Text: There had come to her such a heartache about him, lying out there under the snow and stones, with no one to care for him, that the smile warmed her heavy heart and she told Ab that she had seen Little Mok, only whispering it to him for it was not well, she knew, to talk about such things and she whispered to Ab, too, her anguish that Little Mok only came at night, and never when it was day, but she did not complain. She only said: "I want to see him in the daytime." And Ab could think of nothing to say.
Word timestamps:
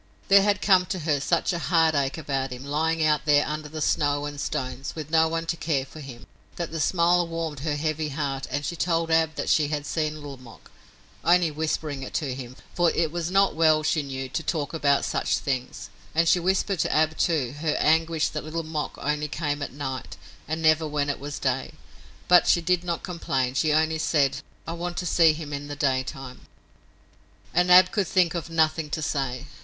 There 0.29 0.41
had 0.41 0.63
come 0.63 0.87
to 0.87 1.01
her 1.01 1.19
such 1.19 1.53
a 1.53 1.59
heartache 1.59 2.17
about 2.17 2.51
him, 2.51 2.65
lying 2.65 3.05
out 3.05 3.25
there 3.25 3.45
under 3.45 3.69
the 3.69 3.81
snow 3.83 4.25
and 4.25 4.41
stones, 4.41 4.95
with 4.95 5.11
no 5.11 5.27
one 5.27 5.45
to 5.45 5.55
care 5.55 5.85
for 5.85 5.99
him, 5.99 6.25
that 6.55 6.71
the 6.71 6.79
smile 6.79 7.27
warmed 7.27 7.59
her 7.59 7.75
heavy 7.75 8.09
heart 8.09 8.47
and 8.49 8.65
she 8.65 8.75
told 8.75 9.11
Ab 9.11 9.35
that 9.35 9.47
she 9.47 9.67
had 9.67 9.85
seen 9.85 10.15
Little 10.15 10.37
Mok, 10.37 10.71
only 11.23 11.51
whispering 11.51 12.01
it 12.01 12.15
to 12.15 12.33
him 12.33 12.55
for 12.73 12.89
it 12.89 13.11
was 13.11 13.29
not 13.29 13.53
well, 13.53 13.83
she 13.83 14.01
knew, 14.01 14.27
to 14.27 14.41
talk 14.41 14.73
about 14.73 15.05
such 15.05 15.37
things 15.37 15.91
and 16.15 16.27
she 16.27 16.39
whispered 16.39 16.79
to 16.79 16.91
Ab, 16.91 17.15
too, 17.15 17.51
her 17.59 17.75
anguish 17.77 18.29
that 18.29 18.43
Little 18.43 18.63
Mok 18.63 18.97
only 18.99 19.27
came 19.27 19.61
at 19.61 19.71
night, 19.71 20.17
and 20.47 20.63
never 20.63 20.87
when 20.87 21.11
it 21.11 21.19
was 21.19 21.37
day, 21.37 21.73
but 22.27 22.47
she 22.47 22.59
did 22.59 22.83
not 22.83 23.03
complain. 23.03 23.53
She 23.53 23.71
only 23.71 23.99
said: 23.99 24.37
"I 24.65 24.73
want 24.73 24.97
to 24.97 25.05
see 25.05 25.33
him 25.33 25.53
in 25.53 25.67
the 25.67 25.75
daytime." 25.75 26.47
And 27.53 27.71
Ab 27.71 27.91
could 27.91 28.07
think 28.07 28.33
of 28.33 28.49
nothing 28.49 28.89
to 28.89 29.03
say. 29.03 29.45